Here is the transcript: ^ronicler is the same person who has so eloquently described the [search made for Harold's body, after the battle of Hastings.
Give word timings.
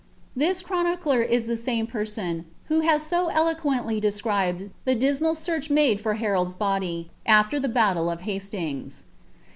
^ronicler 0.35 1.23
is 1.29 1.45
the 1.45 1.55
same 1.55 1.85
person 1.85 2.45
who 2.69 2.79
has 2.79 3.03
so 3.03 3.27
eloquently 3.27 3.99
described 3.99 4.71
the 4.83 5.35
[search 5.37 5.69
made 5.69 6.01
for 6.01 6.15
Harold's 6.15 6.55
body, 6.55 7.11
after 7.27 7.59
the 7.59 7.69
battle 7.69 8.09
of 8.09 8.21
Hastings. 8.21 9.03